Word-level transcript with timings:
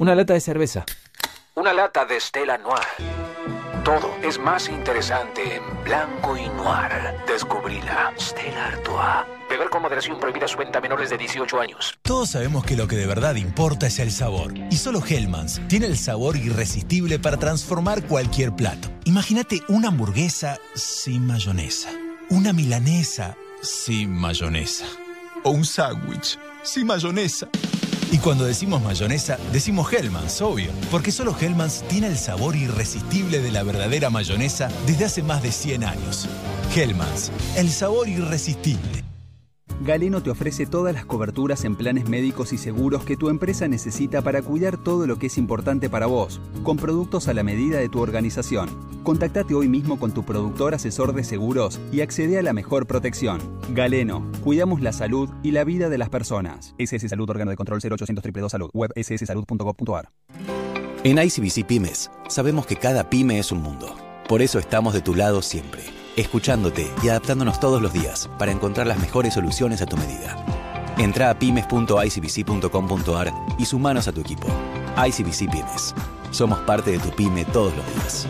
Una 0.00 0.14
lata 0.14 0.32
de 0.32 0.40
cerveza. 0.40 0.86
Una 1.56 1.74
lata 1.74 2.06
de 2.06 2.18
Stella 2.18 2.56
Noir. 2.56 2.80
Todo 3.84 4.16
es 4.22 4.38
más 4.38 4.70
interesante 4.70 5.56
en 5.56 5.84
blanco 5.84 6.38
y 6.38 6.48
noir. 6.48 7.16
Descubrila. 7.26 8.10
Stella 8.18 8.68
Artois. 8.68 9.28
Beber 9.50 9.68
con 9.68 9.82
moderación 9.82 10.18
prohibida 10.18 10.48
su 10.48 10.56
venta 10.56 10.78
a 10.78 10.80
menores 10.80 11.10
de 11.10 11.18
18 11.18 11.60
años. 11.60 11.98
Todos 12.00 12.30
sabemos 12.30 12.64
que 12.64 12.76
lo 12.76 12.88
que 12.88 12.96
de 12.96 13.04
verdad 13.04 13.34
importa 13.34 13.88
es 13.88 13.98
el 13.98 14.10
sabor. 14.10 14.54
Y 14.70 14.76
solo 14.76 15.02
Hellmann's 15.06 15.60
tiene 15.68 15.84
el 15.84 15.98
sabor 15.98 16.34
irresistible 16.34 17.18
para 17.18 17.36
transformar 17.36 18.02
cualquier 18.06 18.56
plato. 18.56 18.88
Imagínate 19.04 19.60
una 19.68 19.88
hamburguesa 19.88 20.56
sin 20.74 21.26
mayonesa. 21.26 21.90
Una 22.30 22.54
milanesa 22.54 23.36
sin 23.60 24.10
mayonesa. 24.12 24.86
O 25.44 25.50
un 25.50 25.66
sándwich 25.66 26.38
sin 26.62 26.86
mayonesa. 26.86 27.48
Y 28.12 28.18
cuando 28.18 28.44
decimos 28.44 28.82
mayonesa, 28.82 29.38
decimos 29.52 29.92
Hellmann's, 29.92 30.40
obvio. 30.42 30.72
Porque 30.90 31.12
solo 31.12 31.36
Hellmann's 31.38 31.84
tiene 31.88 32.08
el 32.08 32.18
sabor 32.18 32.56
irresistible 32.56 33.40
de 33.40 33.52
la 33.52 33.62
verdadera 33.62 34.10
mayonesa 34.10 34.68
desde 34.86 35.04
hace 35.04 35.22
más 35.22 35.42
de 35.42 35.52
100 35.52 35.84
años. 35.84 36.28
Hellmann's, 36.74 37.30
el 37.56 37.70
sabor 37.70 38.08
irresistible. 38.08 39.09
Galeno 39.80 40.22
te 40.22 40.28
ofrece 40.28 40.66
todas 40.66 40.92
las 40.92 41.06
coberturas 41.06 41.64
en 41.64 41.74
planes 41.74 42.06
médicos 42.06 42.52
y 42.52 42.58
seguros 42.58 43.02
que 43.02 43.16
tu 43.16 43.30
empresa 43.30 43.66
necesita 43.66 44.20
para 44.20 44.42
cuidar 44.42 44.76
todo 44.76 45.06
lo 45.06 45.18
que 45.18 45.28
es 45.28 45.38
importante 45.38 45.88
para 45.88 46.04
vos, 46.04 46.38
con 46.62 46.76
productos 46.76 47.28
a 47.28 47.34
la 47.34 47.42
medida 47.42 47.78
de 47.78 47.88
tu 47.88 48.00
organización. 48.00 48.68
Contactate 49.02 49.54
hoy 49.54 49.68
mismo 49.68 49.98
con 49.98 50.12
tu 50.12 50.22
productor 50.22 50.74
asesor 50.74 51.14
de 51.14 51.24
seguros 51.24 51.80
y 51.92 52.02
accede 52.02 52.38
a 52.38 52.42
la 52.42 52.52
mejor 52.52 52.86
protección. 52.86 53.40
Galeno, 53.70 54.30
cuidamos 54.44 54.82
la 54.82 54.92
salud 54.92 55.30
y 55.42 55.52
la 55.52 55.64
vida 55.64 55.88
de 55.88 55.96
las 55.96 56.10
personas. 56.10 56.74
SS 56.76 57.08
Salud, 57.08 57.30
órgano 57.30 57.50
de 57.50 57.56
control 57.56 57.78
0800 57.78 58.16
222 58.16 58.52
Salud, 58.52 58.70
web 58.74 58.92
sssalud.gov.ar. 58.94 60.10
En 61.04 61.16
ICBC 61.16 61.66
Pymes, 61.66 62.10
sabemos 62.28 62.66
que 62.66 62.76
cada 62.76 63.08
pyme 63.08 63.38
es 63.38 63.50
un 63.50 63.62
mundo. 63.62 63.96
Por 64.28 64.42
eso 64.42 64.58
estamos 64.58 64.92
de 64.92 65.00
tu 65.00 65.14
lado 65.14 65.40
siempre 65.40 65.99
escuchándote 66.16 66.90
y 67.02 67.08
adaptándonos 67.08 67.60
todos 67.60 67.80
los 67.80 67.92
días 67.92 68.28
para 68.38 68.52
encontrar 68.52 68.86
las 68.86 68.98
mejores 68.98 69.34
soluciones 69.34 69.82
a 69.82 69.86
tu 69.86 69.96
medida. 69.96 70.36
Entra 70.98 71.30
a 71.30 71.38
pymes.icbc.com.ar 71.38 73.32
y 73.58 73.64
sumanos 73.64 74.08
a 74.08 74.12
tu 74.12 74.20
equipo. 74.20 74.48
ICBC 74.96 75.50
Pymes. 75.50 75.94
Somos 76.30 76.58
parte 76.60 76.92
de 76.92 76.98
tu 76.98 77.10
pyme 77.10 77.44
todos 77.46 77.74
los 77.76 77.86
días. 77.94 78.28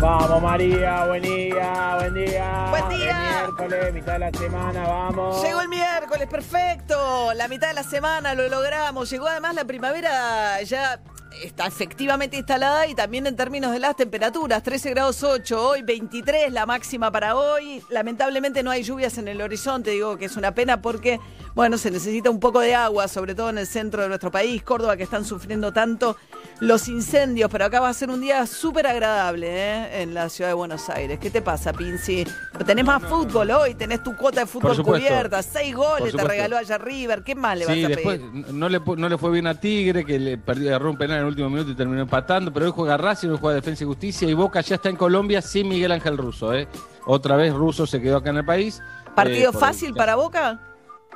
Vamos 0.00 0.42
María, 0.42 1.06
buen 1.06 1.22
día, 1.22 1.96
buen 1.96 2.14
día. 2.14 2.66
Buen 2.70 2.88
día. 2.90 3.10
Es 3.10 3.16
miércoles, 3.18 3.94
mitad 3.94 4.12
de 4.12 4.18
la 4.18 4.30
semana, 4.32 4.86
vamos. 4.86 5.42
Llegó 5.42 5.60
el 5.62 5.68
miércoles, 5.68 5.93
perfecto. 6.26 7.32
La 7.34 7.48
mitad 7.48 7.68
de 7.68 7.74
la 7.74 7.82
semana 7.82 8.34
lo 8.34 8.48
logramos. 8.48 9.10
Llegó 9.10 9.26
además 9.26 9.54
la 9.54 9.64
primavera 9.64 10.62
ya 10.62 11.00
está 11.42 11.66
efectivamente 11.66 12.36
instalada 12.36 12.86
y 12.86 12.94
también 12.94 13.26
en 13.26 13.36
términos 13.36 13.72
de 13.72 13.80
las 13.80 13.96
temperaturas, 13.96 14.62
13 14.62 14.90
grados 14.90 15.22
8, 15.22 15.68
hoy 15.68 15.82
23 15.82 16.52
la 16.52 16.66
máxima 16.66 17.10
para 17.10 17.36
hoy. 17.36 17.82
Lamentablemente 17.90 18.62
no 18.62 18.70
hay 18.70 18.82
lluvias 18.82 19.18
en 19.18 19.28
el 19.28 19.40
horizonte, 19.40 19.90
digo 19.90 20.16
que 20.16 20.26
es 20.26 20.36
una 20.36 20.54
pena 20.54 20.80
porque, 20.80 21.20
bueno, 21.54 21.78
se 21.78 21.90
necesita 21.90 22.30
un 22.30 22.40
poco 22.40 22.60
de 22.60 22.74
agua, 22.74 23.08
sobre 23.08 23.34
todo 23.34 23.50
en 23.50 23.58
el 23.58 23.66
centro 23.66 24.02
de 24.02 24.08
nuestro 24.08 24.30
país, 24.30 24.62
Córdoba, 24.62 24.96
que 24.96 25.02
están 25.02 25.24
sufriendo 25.24 25.72
tanto 25.72 26.16
los 26.60 26.88
incendios, 26.88 27.50
pero 27.50 27.64
acá 27.64 27.80
va 27.80 27.88
a 27.88 27.94
ser 27.94 28.10
un 28.10 28.20
día 28.20 28.46
súper 28.46 28.86
agradable 28.86 29.48
¿eh? 29.50 30.02
en 30.02 30.14
la 30.14 30.28
ciudad 30.28 30.50
de 30.50 30.54
Buenos 30.54 30.88
Aires. 30.88 31.18
¿Qué 31.18 31.30
te 31.30 31.42
pasa, 31.42 31.72
Pinci? 31.72 32.24
Tenés 32.64 32.84
más 32.84 33.02
fútbol 33.02 33.50
hoy, 33.50 33.74
tenés 33.74 34.02
tu 34.02 34.16
cuota 34.16 34.40
de 34.40 34.46
fútbol 34.46 34.80
cubierta, 34.82 35.42
seis 35.42 35.74
goles 35.74 36.14
te 36.14 36.22
regaló 36.24 36.56
allá 36.56 36.78
River, 36.78 37.22
¿qué 37.22 37.34
más 37.34 37.58
le 37.58 37.66
vas 37.66 37.72
a 37.72 37.74
pedir? 37.74 37.88
después 37.96 38.20
no 38.52 38.68
le, 38.68 38.80
no 38.96 39.08
le 39.08 39.18
fue 39.18 39.30
bien 39.32 39.46
a 39.46 39.54
Tigre, 39.58 40.04
que 40.04 40.18
le 40.18 40.38
perdió, 40.38 40.68
agarró 40.70 40.90
un 40.90 40.96
penal 40.96 41.16
en 41.16 41.22
el 41.22 41.28
último 41.28 41.50
minuto 41.50 41.70
y 41.70 41.74
terminó 41.74 42.02
empatando, 42.02 42.52
pero 42.52 42.66
hoy 42.66 42.72
juega 42.74 42.96
Racing, 42.96 43.28
hoy 43.30 43.38
juega 43.40 43.56
Defensa 43.56 43.84
y 43.84 43.86
Justicia 43.86 44.28
y 44.28 44.34
Boca 44.34 44.60
ya 44.60 44.76
está 44.76 44.88
en 44.88 44.96
Colombia 44.96 45.42
sin 45.42 45.68
Miguel 45.68 45.92
Ángel 45.92 46.16
Russo. 46.16 46.54
¿eh? 46.54 46.68
Otra 47.06 47.36
vez 47.36 47.52
Russo 47.52 47.86
se 47.86 48.00
quedó 48.00 48.18
acá 48.18 48.30
en 48.30 48.36
el 48.38 48.44
país. 48.44 48.80
¿Partido 49.14 49.50
Eh, 49.50 49.56
fácil 49.58 49.92
para 49.94 50.14
Boca? 50.14 50.60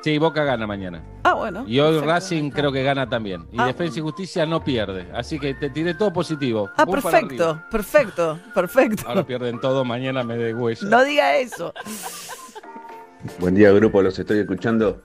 Sí, 0.03 0.17
Boca 0.19 0.45
gana 0.45 0.67
mañana. 0.67 1.03
Ah, 1.25 1.35
bueno. 1.35 1.65
Y 1.67 1.81
hoy 1.81 1.89
perfecto. 1.95 2.07
Racing 2.13 2.51
creo 2.51 2.71
que 2.73 2.83
gana 2.83 3.09
también. 3.09 3.47
Y 3.53 3.61
Ah. 3.61 3.67
Defensa 3.67 3.99
y 3.99 4.03
Justicia 4.03 4.47
no 4.47 4.63
pierde. 4.63 5.09
Así 5.15 5.39
que 5.39 5.55
te 5.55 5.71
tiré 5.71 5.95
todo 5.95 6.13
positivo. 6.13 6.71
Ah, 6.77 6.87
perfecto, 6.87 7.61
perfecto, 7.71 8.39
perfecto. 8.55 9.03
Ahora 9.09 9.27
pierden 9.27 9.61
todo, 9.61 9.85
mañana 9.85 10.23
me 10.23 10.37
de 10.37 10.55
huella. 10.55 10.89
No 10.89 11.05
diga 11.05 11.37
eso. 11.37 11.75
Buen 13.41 13.55
día 13.57 13.73
grupo, 13.73 14.01
los 14.03 14.19
estoy 14.19 14.39
escuchando 14.39 15.03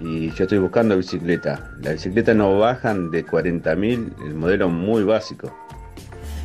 y 0.00 0.30
yo 0.32 0.44
estoy 0.44 0.58
buscando 0.58 0.96
bicicleta. 0.96 1.70
Las 1.80 1.94
bicicletas 1.94 2.34
no 2.34 2.58
bajan 2.58 3.10
de 3.12 3.24
40.000, 3.24 4.12
el 4.26 4.34
modelo 4.34 4.68
muy 4.68 5.04
básico. 5.04 5.56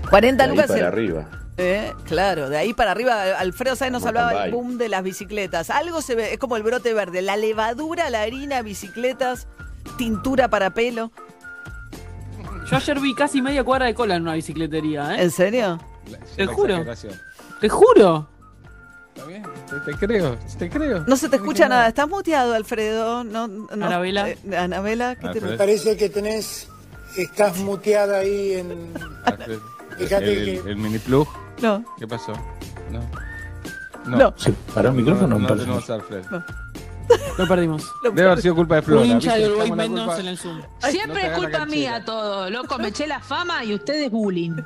40 0.09 0.43
De 0.43 0.49
ahí 0.51 0.55
lucas. 0.55 0.67
para 0.67 0.79
el- 0.81 0.85
arriba. 0.85 1.29
Eh, 1.59 1.91
claro, 2.05 2.49
de 2.49 2.57
ahí 2.57 2.73
para 2.73 2.91
arriba, 2.91 3.23
Alfredo 3.39 3.75
Sáenz 3.75 3.91
nos 3.93 4.03
Mountain 4.03 4.23
hablaba 4.25 4.43
del 4.43 4.51
boom 4.53 4.77
de 4.77 4.89
las 4.89 5.01
bicicletas. 5.03 5.71
Algo 5.71 6.01
se 6.03 6.13
ve, 6.13 6.33
es 6.33 6.39
como 6.39 6.55
el 6.55 6.61
brote 6.63 6.93
verde, 6.93 7.21
la 7.23 7.35
levadura, 7.35 8.09
la 8.11 8.21
harina, 8.21 8.61
bicicletas, 8.61 9.47
tintura 9.97 10.49
para 10.49 10.69
pelo. 10.75 11.11
Yo 12.69 12.75
ayer 12.77 12.99
vi 12.99 13.15
casi 13.15 13.41
media 13.41 13.63
cuadra 13.63 13.87
de 13.87 13.95
cola 13.95 14.15
en 14.15 14.21
una 14.23 14.33
bicicletería, 14.33 15.15
¿eh? 15.15 15.23
¿En 15.23 15.31
serio? 15.31 15.79
Te 16.35 16.45
juro. 16.45 16.85
Te 17.59 17.69
juro. 17.69 18.29
Está 19.15 19.25
bien, 19.27 19.43
te, 19.67 19.91
te 19.91 19.97
creo, 19.97 20.37
te 20.59 20.69
creo. 20.69 21.03
No 21.07 21.17
se 21.17 21.27
te 21.27 21.37
escucha 21.37 21.67
nada, 21.67 21.87
estás 21.87 22.07
muteado, 22.07 22.53
Alfredo. 22.53 23.23
No, 23.23 23.47
no, 23.47 23.67
Anabela. 23.71 24.29
eh, 24.29 24.37
Anabela, 24.55 25.15
¿qué 25.15 25.21
te 25.21 25.27
Alfredo. 25.29 25.57
Parece 25.57 25.97
que 25.97 26.07
tenés, 26.09 26.67
estás 27.17 27.57
muteada 27.57 28.19
ahí 28.19 28.53
en... 28.53 28.93
Fíjate 29.97 30.33
el, 30.55 30.63
que- 30.63 30.69
el 30.69 30.75
mini 30.77 30.99
plug. 30.99 31.27
No. 31.61 31.83
¿Qué 31.97 32.07
pasó? 32.07 32.33
No. 32.91 33.01
No. 34.17 34.33
¿Se 34.37 34.51
paró 34.73 34.89
el 34.89 34.95
micrófono? 34.95 35.37
No, 35.39 35.47
No, 35.47 35.55
no 35.65 35.93
Alfred. 35.93 36.23
Lo 37.37 37.47
perdimos. 37.47 37.83
Debe 38.03 38.23
haber 38.25 38.41
sido 38.41 38.55
culpa 38.55 38.75
de 38.75 38.81
Flora. 38.81 39.01
Un 39.01 39.07
hincha 39.07 39.35
de 39.35 39.47
Uruguay 39.47 39.69
culpa- 39.69 40.19
en 40.19 40.27
el 40.27 40.37
Zoom. 40.37 40.59
No 40.59 40.87
Siempre 40.89 41.25
es 41.27 41.31
culpa 41.37 41.65
mía 41.65 42.03
todo, 42.05 42.49
loco. 42.49 42.77
Me 42.79 42.89
eché 42.89 43.07
la 43.07 43.19
fama 43.21 43.63
y 43.63 43.73
ustedes 43.73 44.11
bullying. 44.11 44.57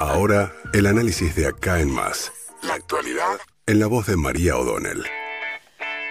Ahora, 0.00 0.52
el 0.72 0.86
análisis 0.86 1.34
de 1.34 1.46
acá 1.46 1.80
en 1.80 1.90
más. 1.90 2.32
La 2.62 2.74
actualidad 2.74 3.38
en 3.66 3.78
la 3.80 3.86
voz 3.86 4.06
de 4.06 4.16
María 4.16 4.56
O'Donnell. 4.56 5.02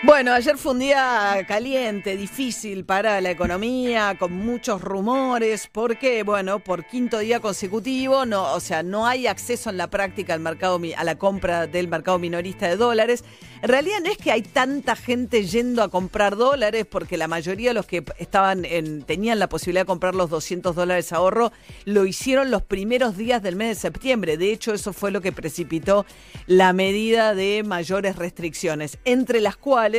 Bueno, 0.04 0.34
ayer 0.34 0.58
fue 0.58 0.72
un 0.72 0.80
día 0.80 1.46
caliente, 1.48 2.18
difícil 2.18 2.86
para 2.86 3.22
la 3.22 3.30
economía, 3.30 4.16
con 4.18 4.34
muchos 4.34 4.82
rumores, 4.82 5.70
porque, 5.72 6.24
bueno, 6.24 6.58
por 6.58 6.88
quinto 6.88 7.20
día 7.20 7.40
consecutivo, 7.40 8.26
no, 8.26 8.52
o 8.52 8.60
sea, 8.60 8.82
no 8.82 9.06
hay 9.06 9.28
acceso 9.28 9.70
en 9.70 9.78
la 9.78 9.92
práctica 9.92 10.34
al 10.34 10.40
mercado, 10.40 10.82
a 10.98 11.04
la 11.04 11.20
compra 11.20 11.68
del 11.68 11.88
mercado 11.88 12.18
minorista 12.18 12.68
de 12.68 12.78
dólares. 12.78 13.24
En 13.62 13.70
realidad 13.70 14.00
no 14.04 14.10
es 14.10 14.18
que 14.18 14.32
hay 14.32 14.42
tanta 14.42 14.96
gente 14.96 15.46
yendo 15.46 15.84
a 15.84 15.90
comprar 15.90 16.36
dólares, 16.36 16.88
porque 16.90 17.16
la 17.16 17.28
mayoría 17.28 17.70
de 17.70 17.76
los 17.76 17.86
que 17.86 18.04
estaban 18.18 18.66
en, 18.66 19.04
tenían 19.04 19.38
la 19.38 19.50
posibilidad 19.50 19.84
de 19.84 19.88
comprar 19.88 20.16
los 20.16 20.32
200 20.32 20.76
dólares 20.76 21.14
ahorro, 21.14 21.52
lo 21.86 22.08
hicieron 22.08 22.50
los 22.50 22.64
primeros 22.64 23.18
días 23.18 23.44
del 23.44 23.56
mes 23.56 23.68
de 23.68 23.76
septiembre. 23.76 24.38
De 24.38 24.52
hecho, 24.52 24.74
eso 24.74 24.94
fue 24.94 25.12
lo 25.12 25.22
que 25.22 25.32
precipitó 25.32 26.08
la 26.48 26.74
medida 26.74 27.36
de 27.36 27.62
mayores 27.64 28.16
restricciones, 28.16 28.98
entre 29.06 29.42
las 29.42 29.58
cuales 29.58 29.91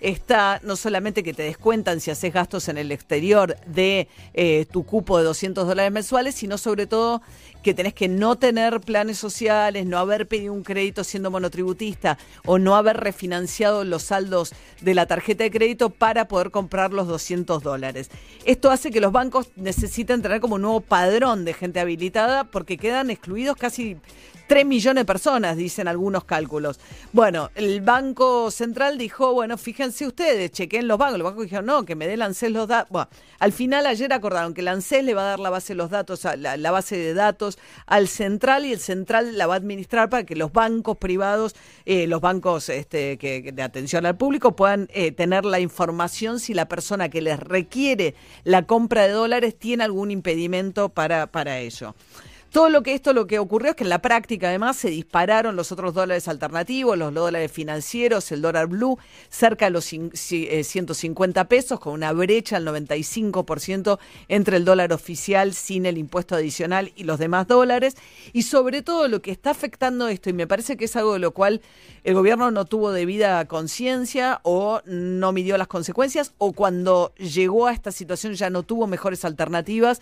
está 0.00 0.60
no 0.62 0.76
solamente 0.76 1.22
que 1.22 1.34
te 1.34 1.42
descuentan 1.42 2.00
si 2.00 2.10
haces 2.10 2.32
gastos 2.32 2.68
en 2.68 2.78
el 2.78 2.92
exterior 2.92 3.56
de 3.66 4.08
eh, 4.34 4.66
tu 4.70 4.84
cupo 4.84 5.18
de 5.18 5.24
200 5.24 5.66
dólares 5.66 5.92
mensuales, 5.92 6.34
sino 6.34 6.58
sobre 6.58 6.86
todo 6.86 7.22
que 7.62 7.74
tenés 7.74 7.94
que 7.94 8.06
no 8.06 8.36
tener 8.36 8.80
planes 8.80 9.18
sociales, 9.18 9.86
no 9.86 9.98
haber 9.98 10.28
pedido 10.28 10.52
un 10.52 10.62
crédito 10.62 11.02
siendo 11.02 11.32
monotributista 11.32 12.16
o 12.44 12.58
no 12.58 12.76
haber 12.76 12.96
refinanciado 12.98 13.82
los 13.82 14.04
saldos 14.04 14.52
de 14.80 14.94
la 14.94 15.06
tarjeta 15.06 15.42
de 15.42 15.50
crédito 15.50 15.90
para 15.90 16.28
poder 16.28 16.52
comprar 16.52 16.92
los 16.92 17.08
200 17.08 17.62
dólares. 17.62 18.08
Esto 18.44 18.70
hace 18.70 18.92
que 18.92 19.00
los 19.00 19.10
bancos 19.10 19.50
necesiten 19.56 20.22
tener 20.22 20.40
como 20.40 20.54
un 20.54 20.62
nuevo 20.62 20.80
padrón 20.80 21.44
de 21.44 21.54
gente 21.54 21.80
habilitada 21.80 22.44
porque 22.44 22.78
quedan 22.78 23.10
excluidos 23.10 23.56
casi 23.56 23.96
3 24.46 24.64
millones 24.64 25.02
de 25.02 25.04
personas, 25.06 25.56
dicen 25.56 25.88
algunos 25.88 26.24
cálculos. 26.24 26.78
Bueno, 27.12 27.50
el 27.54 27.80
Banco 27.80 28.50
Central 28.50 28.96
dijo, 28.96 29.32
bueno, 29.36 29.58
fíjense 29.58 30.06
ustedes, 30.06 30.50
chequen 30.50 30.88
los 30.88 30.96
bancos. 30.96 31.18
Los 31.18 31.26
bancos 31.26 31.44
dijeron, 31.44 31.66
no, 31.66 31.84
que 31.84 31.94
me 31.94 32.06
dé 32.06 32.14
el 32.14 32.22
ANSES 32.22 32.50
los 32.50 32.66
datos. 32.66 32.90
Bueno, 32.90 33.08
al 33.38 33.52
final 33.52 33.84
ayer 33.84 34.10
acordaron 34.14 34.54
que 34.54 34.62
el 34.62 34.68
ANSES 34.68 35.04
le 35.04 35.12
va 35.12 35.20
a 35.20 35.24
dar 35.26 35.40
la 35.40 35.50
base 35.50 35.74
de 35.74 35.76
los 35.76 35.90
datos, 35.90 36.24
la, 36.38 36.56
la 36.56 36.70
base 36.70 36.96
de 36.96 37.12
datos 37.12 37.58
al 37.84 38.08
Central 38.08 38.64
y 38.64 38.72
el 38.72 38.80
Central 38.80 39.36
la 39.36 39.46
va 39.46 39.52
a 39.52 39.56
administrar 39.58 40.08
para 40.08 40.24
que 40.24 40.36
los 40.36 40.54
bancos 40.54 40.96
privados, 40.96 41.54
eh, 41.84 42.06
los 42.06 42.22
bancos 42.22 42.70
este, 42.70 43.18
que 43.18 43.52
de 43.52 43.62
atención 43.62 44.06
al 44.06 44.16
público 44.16 44.56
puedan 44.56 44.88
eh, 44.94 45.12
tener 45.12 45.44
la 45.44 45.60
información 45.60 46.40
si 46.40 46.54
la 46.54 46.66
persona 46.66 47.10
que 47.10 47.20
les 47.20 47.38
requiere 47.38 48.14
la 48.44 48.62
compra 48.62 49.02
de 49.02 49.10
dólares 49.10 49.58
tiene 49.58 49.84
algún 49.84 50.10
impedimento 50.10 50.88
para, 50.88 51.26
para 51.26 51.58
ello. 51.58 51.94
Todo 52.56 52.70
lo 52.70 52.82
que 52.82 52.94
esto 52.94 53.12
lo 53.12 53.26
que 53.26 53.38
ocurrió 53.38 53.72
es 53.72 53.76
que 53.76 53.84
en 53.84 53.90
la 53.90 54.00
práctica 54.00 54.48
además 54.48 54.78
se 54.78 54.88
dispararon 54.88 55.56
los 55.56 55.72
otros 55.72 55.92
dólares 55.92 56.26
alternativos, 56.26 56.96
los 56.96 57.12
dólares 57.12 57.52
financieros, 57.52 58.32
el 58.32 58.40
dólar 58.40 58.66
blue, 58.68 58.98
cerca 59.28 59.66
de 59.66 59.72
los 59.72 59.92
cin- 59.92 60.10
ci- 60.12 60.48
eh, 60.50 60.64
150 60.64 61.48
pesos, 61.48 61.78
con 61.78 61.92
una 61.92 62.14
brecha 62.14 62.56
al 62.56 62.64
95% 62.64 63.98
entre 64.28 64.56
el 64.56 64.64
dólar 64.64 64.94
oficial 64.94 65.52
sin 65.52 65.84
el 65.84 65.98
impuesto 65.98 66.34
adicional 66.34 66.92
y 66.96 67.04
los 67.04 67.18
demás 67.18 67.46
dólares. 67.46 67.94
Y 68.32 68.44
sobre 68.44 68.80
todo 68.80 69.06
lo 69.08 69.20
que 69.20 69.32
está 69.32 69.50
afectando 69.50 70.08
esto, 70.08 70.30
y 70.30 70.32
me 70.32 70.46
parece 70.46 70.78
que 70.78 70.86
es 70.86 70.96
algo 70.96 71.12
de 71.12 71.18
lo 71.18 71.32
cual 71.32 71.60
el 72.04 72.14
gobierno 72.14 72.50
no 72.50 72.64
tuvo 72.64 72.90
debida 72.90 73.44
conciencia 73.48 74.40
o 74.44 74.80
no 74.86 75.30
midió 75.32 75.58
las 75.58 75.68
consecuencias, 75.68 76.32
o 76.38 76.54
cuando 76.54 77.12
llegó 77.16 77.66
a 77.66 77.74
esta 77.74 77.92
situación 77.92 78.32
ya 78.32 78.48
no 78.48 78.62
tuvo 78.62 78.86
mejores 78.86 79.26
alternativas, 79.26 80.00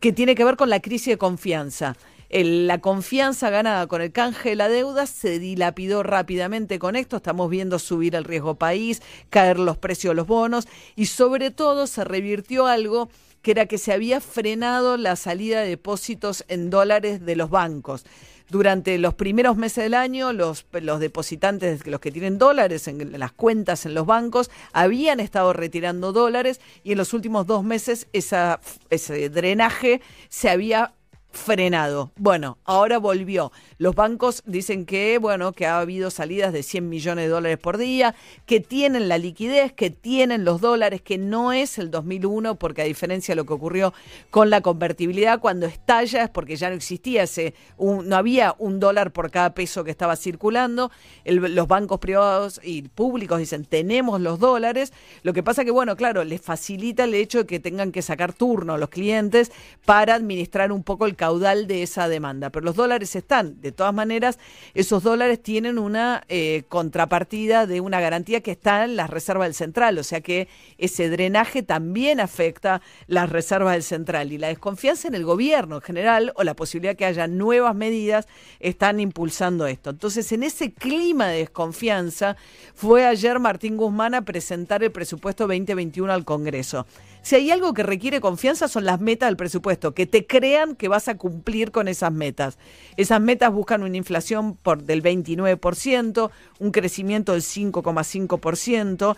que 0.00 0.14
tiene 0.14 0.34
que 0.34 0.44
ver 0.44 0.56
con 0.56 0.70
la 0.70 0.80
crisis 0.80 1.08
de 1.08 1.18
confianza. 1.18 1.89
La 2.30 2.80
confianza 2.80 3.50
ganada 3.50 3.88
con 3.88 4.02
el 4.02 4.12
canje 4.12 4.50
de 4.50 4.56
la 4.56 4.68
deuda 4.68 5.06
se 5.06 5.40
dilapidó 5.40 6.04
rápidamente 6.04 6.78
con 6.78 6.94
esto. 6.94 7.16
Estamos 7.16 7.50
viendo 7.50 7.80
subir 7.80 8.14
el 8.14 8.24
riesgo 8.24 8.54
país, 8.54 9.02
caer 9.30 9.58
los 9.58 9.78
precios 9.78 10.12
de 10.12 10.16
los 10.16 10.28
bonos 10.28 10.68
y 10.94 11.06
sobre 11.06 11.50
todo 11.50 11.88
se 11.88 12.04
revirtió 12.04 12.66
algo 12.66 13.08
que 13.42 13.50
era 13.52 13.66
que 13.66 13.78
se 13.78 13.92
había 13.92 14.20
frenado 14.20 14.96
la 14.96 15.16
salida 15.16 15.60
de 15.62 15.70
depósitos 15.70 16.44
en 16.48 16.70
dólares 16.70 17.24
de 17.24 17.34
los 17.34 17.50
bancos. 17.50 18.04
Durante 18.48 18.98
los 18.98 19.14
primeros 19.14 19.56
meses 19.56 19.84
del 19.84 19.94
año, 19.94 20.32
los, 20.32 20.66
depositantes, 20.98 21.86
los 21.86 22.00
que 22.00 22.10
tienen 22.10 22.36
dólares 22.36 22.88
en 22.88 23.18
las 23.18 23.32
cuentas 23.32 23.86
en 23.86 23.94
los 23.94 24.06
bancos, 24.06 24.50
habían 24.72 25.20
estado 25.20 25.52
retirando 25.52 26.12
dólares 26.12 26.60
y 26.82 26.92
en 26.92 26.98
los 26.98 27.12
últimos 27.12 27.46
dos 27.46 27.62
meses 27.62 28.08
ese 28.12 29.28
drenaje 29.30 30.00
se 30.28 30.50
había 30.50 30.94
frenado. 31.32 32.10
Bueno, 32.16 32.58
ahora 32.64 32.98
volvió. 32.98 33.52
Los 33.78 33.94
bancos 33.94 34.42
dicen 34.46 34.84
que, 34.84 35.18
bueno, 35.18 35.52
que 35.52 35.66
ha 35.66 35.78
habido 35.78 36.10
salidas 36.10 36.52
de 36.52 36.62
100 36.62 36.88
millones 36.88 37.24
de 37.24 37.30
dólares 37.30 37.58
por 37.58 37.78
día, 37.78 38.14
que 38.46 38.60
tienen 38.60 39.08
la 39.08 39.18
liquidez, 39.18 39.72
que 39.72 39.90
tienen 39.90 40.44
los 40.44 40.60
dólares, 40.60 41.02
que 41.02 41.18
no 41.18 41.52
es 41.52 41.78
el 41.78 41.90
2001, 41.90 42.56
porque 42.56 42.82
a 42.82 42.84
diferencia 42.84 43.32
de 43.32 43.36
lo 43.36 43.46
que 43.46 43.52
ocurrió 43.52 43.94
con 44.30 44.50
la 44.50 44.60
convertibilidad, 44.60 45.40
cuando 45.40 45.66
estalla 45.66 46.24
es 46.24 46.30
porque 46.30 46.56
ya 46.56 46.68
no 46.68 46.76
existía 46.76 47.22
ese, 47.22 47.54
no 47.78 48.16
había 48.16 48.54
un 48.58 48.80
dólar 48.80 49.12
por 49.12 49.30
cada 49.30 49.54
peso 49.54 49.84
que 49.84 49.90
estaba 49.90 50.16
circulando. 50.16 50.90
Los 51.24 51.68
bancos 51.68 52.00
privados 52.00 52.60
y 52.62 52.82
públicos 52.82 53.38
dicen, 53.38 53.64
tenemos 53.64 54.20
los 54.20 54.38
dólares. 54.38 54.92
Lo 55.22 55.32
que 55.32 55.42
pasa 55.42 55.64
que, 55.64 55.70
bueno, 55.70 55.96
claro, 55.96 56.24
les 56.24 56.40
facilita 56.40 57.04
el 57.04 57.14
hecho 57.14 57.38
de 57.38 57.46
que 57.46 57.60
tengan 57.60 57.92
que 57.92 58.02
sacar 58.02 58.32
turno 58.32 58.76
los 58.78 58.88
clientes 58.88 59.52
para 59.84 60.14
administrar 60.14 60.72
un 60.72 60.82
poco 60.82 61.06
el 61.06 61.16
caudal 61.20 61.66
de 61.66 61.82
esa 61.82 62.08
demanda. 62.08 62.48
Pero 62.48 62.64
los 62.64 62.76
dólares 62.76 63.14
están. 63.14 63.60
De 63.60 63.72
todas 63.72 63.92
maneras, 63.92 64.38
esos 64.72 65.02
dólares 65.02 65.42
tienen 65.42 65.78
una 65.78 66.24
eh, 66.30 66.62
contrapartida 66.70 67.66
de 67.66 67.82
una 67.82 68.00
garantía 68.00 68.40
que 68.40 68.52
está 68.52 68.84
en 68.84 68.96
las 68.96 69.10
reservas 69.10 69.48
del 69.48 69.54
central. 69.54 69.98
O 69.98 70.02
sea 70.02 70.22
que 70.22 70.48
ese 70.78 71.10
drenaje 71.10 71.62
también 71.62 72.20
afecta 72.20 72.80
las 73.06 73.28
reservas 73.28 73.74
del 73.74 73.82
central. 73.82 74.32
Y 74.32 74.38
la 74.38 74.48
desconfianza 74.48 75.08
en 75.08 75.14
el 75.14 75.26
gobierno 75.26 75.74
en 75.74 75.82
general 75.82 76.32
o 76.36 76.42
la 76.42 76.56
posibilidad 76.56 76.96
que 76.96 77.04
haya 77.04 77.26
nuevas 77.26 77.74
medidas 77.74 78.26
están 78.58 78.98
impulsando 78.98 79.66
esto. 79.66 79.90
Entonces, 79.90 80.32
en 80.32 80.42
ese 80.42 80.72
clima 80.72 81.28
de 81.28 81.40
desconfianza, 81.40 82.38
fue 82.74 83.04
ayer 83.04 83.38
Martín 83.40 83.76
Guzmán 83.76 84.14
a 84.14 84.22
presentar 84.22 84.82
el 84.82 84.90
presupuesto 84.90 85.46
2021 85.46 86.10
al 86.10 86.24
Congreso. 86.24 86.86
Si 87.22 87.36
hay 87.36 87.50
algo 87.50 87.74
que 87.74 87.82
requiere 87.82 88.20
confianza 88.20 88.66
son 88.66 88.84
las 88.84 89.00
metas 89.00 89.28
del 89.28 89.36
presupuesto, 89.36 89.92
que 89.92 90.06
te 90.06 90.26
crean 90.26 90.74
que 90.74 90.88
vas 90.88 91.08
a 91.08 91.18
cumplir 91.18 91.70
con 91.70 91.86
esas 91.86 92.12
metas. 92.12 92.58
Esas 92.96 93.20
metas 93.20 93.52
buscan 93.52 93.82
una 93.82 93.96
inflación 93.96 94.56
por, 94.56 94.82
del 94.82 95.02
29%, 95.02 96.30
un 96.58 96.70
crecimiento 96.70 97.32
del 97.32 97.42
5,5% 97.42 99.16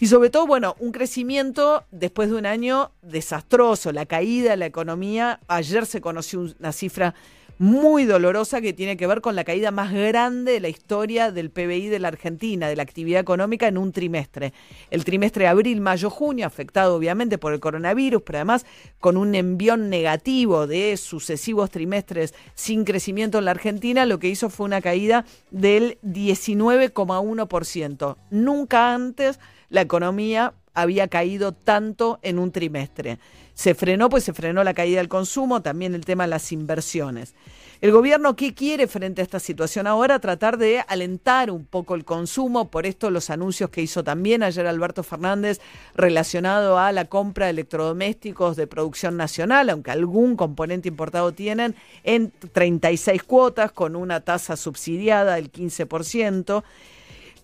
y 0.00 0.06
sobre 0.06 0.30
todo, 0.30 0.46
bueno, 0.46 0.74
un 0.80 0.90
crecimiento 0.90 1.84
después 1.92 2.28
de 2.28 2.36
un 2.36 2.46
año 2.46 2.90
desastroso, 3.02 3.92
la 3.92 4.06
caída 4.06 4.50
de 4.50 4.56
la 4.56 4.66
economía. 4.66 5.40
Ayer 5.46 5.86
se 5.86 6.00
conoció 6.00 6.40
una 6.58 6.72
cifra 6.72 7.14
muy 7.58 8.04
dolorosa 8.04 8.60
que 8.60 8.72
tiene 8.72 8.96
que 8.96 9.06
ver 9.06 9.20
con 9.20 9.36
la 9.36 9.44
caída 9.44 9.70
más 9.70 9.92
grande 9.92 10.52
de 10.52 10.60
la 10.60 10.68
historia 10.68 11.30
del 11.30 11.50
PBI 11.50 11.88
de 11.88 11.98
la 11.98 12.08
Argentina, 12.08 12.68
de 12.68 12.76
la 12.76 12.82
actividad 12.82 13.20
económica 13.20 13.68
en 13.68 13.78
un 13.78 13.92
trimestre. 13.92 14.52
El 14.90 15.04
trimestre 15.04 15.46
abril, 15.46 15.80
mayo, 15.80 16.10
junio, 16.10 16.46
afectado 16.46 16.96
obviamente 16.96 17.38
por 17.38 17.52
el 17.52 17.60
coronavirus, 17.60 18.22
pero 18.22 18.38
además 18.38 18.66
con 19.00 19.16
un 19.16 19.34
envión 19.34 19.88
negativo 19.88 20.66
de 20.66 20.96
sucesivos 20.96 21.70
trimestres 21.70 22.34
sin 22.54 22.84
crecimiento 22.84 23.38
en 23.38 23.44
la 23.44 23.52
Argentina, 23.52 24.06
lo 24.06 24.18
que 24.18 24.28
hizo 24.28 24.50
fue 24.50 24.66
una 24.66 24.80
caída 24.80 25.24
del 25.50 25.98
19,1%. 26.02 28.16
Nunca 28.30 28.94
antes 28.94 29.38
la 29.68 29.80
economía 29.80 30.54
había 30.74 31.08
caído 31.08 31.52
tanto 31.52 32.18
en 32.22 32.38
un 32.38 32.50
trimestre. 32.50 33.18
Se 33.54 33.74
frenó, 33.74 34.08
pues 34.08 34.24
se 34.24 34.32
frenó 34.32 34.64
la 34.64 34.74
caída 34.74 34.98
del 34.98 35.08
consumo, 35.08 35.62
también 35.62 35.94
el 35.94 36.04
tema 36.04 36.24
de 36.24 36.30
las 36.30 36.50
inversiones. 36.52 37.34
El 37.80 37.92
gobierno, 37.92 38.34
¿qué 38.34 38.54
quiere 38.54 38.86
frente 38.86 39.20
a 39.20 39.24
esta 39.24 39.38
situación 39.38 39.86
ahora? 39.86 40.18
Tratar 40.18 40.56
de 40.58 40.82
alentar 40.88 41.50
un 41.50 41.66
poco 41.66 41.94
el 41.94 42.04
consumo, 42.04 42.70
por 42.70 42.86
esto 42.86 43.10
los 43.10 43.30
anuncios 43.30 43.68
que 43.68 43.82
hizo 43.82 44.02
también 44.02 44.42
ayer 44.42 44.66
Alberto 44.66 45.02
Fernández 45.02 45.60
relacionado 45.94 46.78
a 46.78 46.92
la 46.92 47.04
compra 47.04 47.46
de 47.46 47.50
electrodomésticos 47.50 48.56
de 48.56 48.66
producción 48.66 49.16
nacional, 49.16 49.68
aunque 49.70 49.90
algún 49.90 50.34
componente 50.34 50.88
importado 50.88 51.32
tienen, 51.32 51.74
en 52.04 52.32
36 52.52 53.22
cuotas 53.24 53.70
con 53.70 53.96
una 53.96 54.20
tasa 54.20 54.56
subsidiada 54.56 55.34
del 55.34 55.52
15%. 55.52 56.64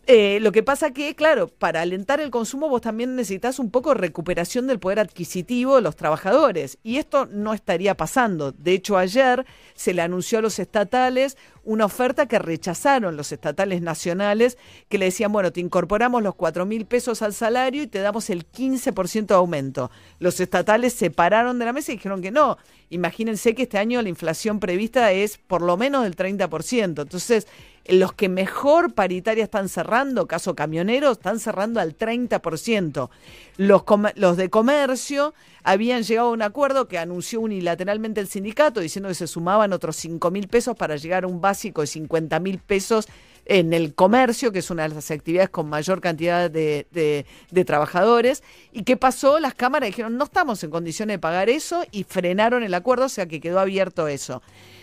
Eh, 0.07 0.39
lo 0.41 0.51
que 0.51 0.63
pasa 0.63 0.93
que, 0.93 1.15
claro, 1.15 1.49
para 1.49 1.83
alentar 1.83 2.21
el 2.21 2.31
consumo 2.31 2.69
vos 2.69 2.81
también 2.81 3.15
necesitas 3.15 3.59
un 3.59 3.71
poco 3.71 3.95
recuperación 3.95 4.67
del 4.67 4.81
poder 4.81 4.99
adquisitivo 4.99 5.77
de 5.77 5.83
los 5.83 5.95
trabajadores. 5.95 6.79
Y 6.83 6.97
esto 6.97 7.27
no 7.27 7.55
estaría 7.55 7.97
pasando. 7.97 8.53
De 8.53 8.73
hecho, 8.73 8.97
ayer 8.97 9.47
se 9.75 9.95
le 9.95 10.03
anunció 10.03 10.39
a 10.39 10.43
los 10.43 10.59
estatales 10.59 11.37
una 11.63 11.85
oferta 11.85 12.27
que 12.27 12.39
rechazaron 12.39 13.17
los 13.17 13.31
estatales 13.31 13.83
nacionales, 13.83 14.59
que 14.89 14.99
le 14.99 15.05
decían, 15.05 15.33
bueno, 15.33 15.53
te 15.53 15.61
incorporamos 15.61 16.23
los 16.23 16.35
4 16.35 16.67
mil 16.67 16.87
pesos 16.87 17.23
al 17.23 17.35
salario 17.35 17.83
y 17.83 17.87
te 17.87 18.01
damos 18.01 18.31
el 18.31 18.51
15% 18.51 19.27
de 19.27 19.35
aumento. 19.35 19.91
Los 20.19 20.41
estatales 20.41 20.95
se 20.95 21.11
pararon 21.11 21.59
de 21.59 21.67
la 21.67 21.73
mesa 21.73 21.93
y 21.93 21.97
dijeron 21.97 22.23
que 22.23 22.31
no. 22.31 22.57
Imagínense 22.89 23.55
que 23.55 23.63
este 23.63 23.79
año 23.79 24.03
la 24.03 24.09
inflación 24.09 24.59
prevista 24.59 25.13
es 25.13 25.39
por 25.39 25.63
lo 25.63 25.77
menos 25.77 26.03
del 26.03 26.17
30%. 26.17 27.03
Entonces, 27.03 27.47
los 27.91 28.13
que 28.13 28.29
mejor 28.29 28.95
paritaria 28.95 29.45
están 29.45 29.69
cerrando, 29.69 30.27
caso 30.27 30.55
camioneros, 30.55 31.19
están 31.19 31.41
cerrando 31.41 31.81
al 31.81 31.97
30%. 31.97 33.11
Los, 33.57 33.83
los 34.15 34.37
de 34.37 34.51
comercio 34.51 35.35
habían 35.63 36.03
llegado 36.03 36.29
a 36.29 36.33
un 36.33 36.43
acuerdo 36.43 36.89
que 36.89 36.99
anunció 36.99 37.41
unilateralmente 37.41 38.21
el 38.21 38.29
sindicato 38.29 38.81
diciendo 38.81 39.09
que 39.09 39.15
se 39.15 39.27
sumaban 39.27 39.73
otros 39.73 39.97
5 39.97 40.31
mil 40.31 40.49
pesos 40.49 40.77
para 40.77 40.97
llegar 40.97 41.25
a 41.25 41.27
un 41.27 41.41
básico 41.41 41.81
de 41.81 41.87
50 41.87 42.41
mil 42.41 42.59
pesos 42.59 43.09
en 43.47 43.73
el 43.73 43.95
comercio, 43.95 44.53
que 44.53 44.61
es 44.61 44.71
una 44.71 44.85
de 44.85 44.95
las 44.95 45.11
actividades 45.11 45.51
con 45.51 45.69
mayor 45.69 46.01
cantidad 46.01 46.51
de, 46.51 47.27
trabajadores. 47.67 48.43
¿Y 48.73 48.85
qué 48.85 48.97
pasó? 48.97 49.41
Las 49.41 49.55
cámaras 49.55 49.89
dijeron, 49.89 50.17
no 50.17 50.25
estamos 50.25 50.63
en 50.65 50.71
condiciones 50.71 51.15
de 51.15 51.19
pagar 51.19 51.49
eso 51.49 51.85
y 51.91 52.05
frenaron 52.05 52.63
el 52.63 52.75
acuerdo, 52.75 53.07
o 53.07 53.09
sea 53.09 53.27
que 53.27 53.41
quedó 53.41 53.61
abierto 53.61 54.09
eso. 54.09 54.43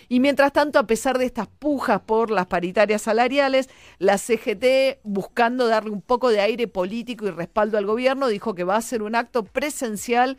Y 0.10 0.22
mientras 0.22 0.54
tanto, 0.54 0.80
a 0.80 0.88
pesar 0.88 1.18
de 1.18 1.26
estas 1.26 1.48
pujas 1.48 2.00
por 2.00 2.32
las 2.32 2.48
paritarias 2.48 3.02
salariales, 3.02 3.70
la 4.00 4.18
CGT, 4.18 5.00
buscando 5.04 5.68
darle 5.68 5.92
un 5.92 6.02
poco 6.02 6.30
de 6.30 6.40
aire 6.40 6.68
político 6.68 7.28
y 7.28 7.32
respaldo 7.32 7.78
al 7.78 7.86
gobierno, 7.86 8.30
dijo 8.30 8.56
que 8.56 8.64
va 8.64 8.76
a 8.76 8.80
hacer 8.80 9.02
un 9.02 9.16
acto 9.16 9.44
presencial 9.44 10.38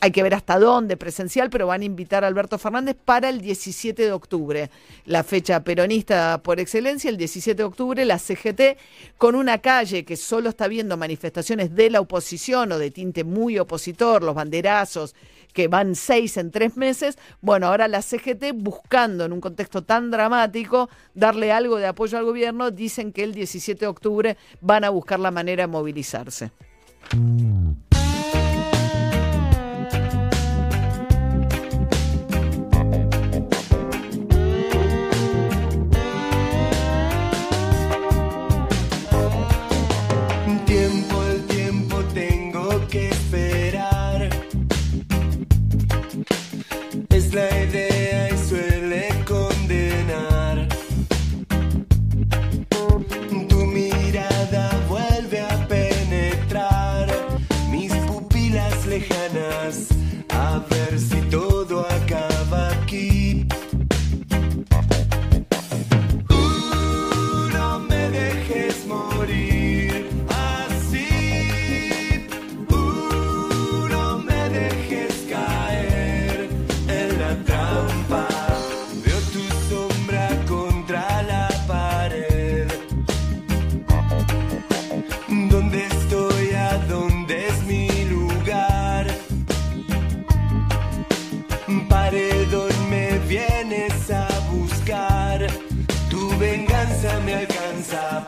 hay 0.00 0.12
que 0.12 0.22
ver 0.22 0.34
hasta 0.34 0.58
dónde 0.58 0.96
presencial, 0.96 1.50
pero 1.50 1.66
van 1.66 1.82
a 1.82 1.84
invitar 1.84 2.22
a 2.24 2.28
Alberto 2.28 2.58
Fernández 2.58 2.96
para 3.04 3.28
el 3.28 3.40
17 3.40 4.04
de 4.04 4.12
octubre, 4.12 4.70
la 5.06 5.24
fecha 5.24 5.64
peronista 5.64 6.40
por 6.42 6.60
excelencia, 6.60 7.10
el 7.10 7.16
17 7.16 7.56
de 7.56 7.64
octubre, 7.64 8.04
la 8.04 8.18
CGT, 8.18 8.78
con 9.16 9.34
una 9.34 9.58
calle 9.58 10.04
que 10.04 10.16
solo 10.16 10.50
está 10.50 10.68
viendo 10.68 10.96
manifestaciones 10.96 11.74
de 11.74 11.90
la 11.90 12.00
oposición 12.00 12.70
o 12.72 12.78
de 12.78 12.90
tinte 12.90 13.24
muy 13.24 13.58
opositor, 13.58 14.22
los 14.22 14.34
banderazos, 14.36 15.14
que 15.52 15.66
van 15.66 15.96
seis 15.96 16.36
en 16.36 16.52
tres 16.52 16.76
meses. 16.76 17.18
Bueno, 17.40 17.66
ahora 17.66 17.88
la 17.88 18.02
CGT, 18.02 18.52
buscando 18.54 19.24
en 19.24 19.32
un 19.32 19.40
contexto 19.40 19.82
tan 19.82 20.10
dramático 20.10 20.88
darle 21.14 21.50
algo 21.50 21.76
de 21.78 21.86
apoyo 21.86 22.18
al 22.18 22.24
gobierno, 22.24 22.70
dicen 22.70 23.12
que 23.12 23.24
el 23.24 23.34
17 23.34 23.80
de 23.80 23.86
octubre 23.86 24.36
van 24.60 24.84
a 24.84 24.90
buscar 24.90 25.18
la 25.18 25.32
manera 25.32 25.64
de 25.64 25.66
movilizarse. 25.66 26.52
Me 97.90 98.27